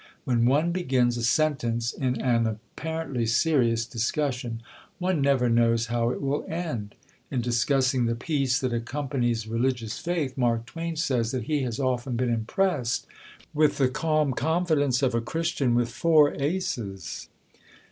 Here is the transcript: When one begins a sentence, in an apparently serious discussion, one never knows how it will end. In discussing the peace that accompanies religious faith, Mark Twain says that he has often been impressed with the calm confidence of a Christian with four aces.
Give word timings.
When 0.23 0.47
one 0.47 0.71
begins 0.71 1.15
a 1.15 1.21
sentence, 1.23 1.93
in 1.93 2.19
an 2.19 2.47
apparently 2.47 3.27
serious 3.27 3.85
discussion, 3.85 4.63
one 4.97 5.21
never 5.21 5.47
knows 5.47 5.85
how 5.93 6.09
it 6.09 6.23
will 6.23 6.43
end. 6.49 6.95
In 7.29 7.39
discussing 7.39 8.07
the 8.07 8.15
peace 8.15 8.57
that 8.61 8.73
accompanies 8.73 9.45
religious 9.45 9.99
faith, 9.99 10.35
Mark 10.35 10.65
Twain 10.65 10.95
says 10.95 11.29
that 11.33 11.43
he 11.43 11.61
has 11.61 11.79
often 11.79 12.15
been 12.15 12.33
impressed 12.33 13.05
with 13.53 13.77
the 13.77 13.89
calm 13.89 14.33
confidence 14.33 15.03
of 15.03 15.13
a 15.13 15.21
Christian 15.21 15.75
with 15.75 15.91
four 15.91 16.33
aces. 16.33 17.29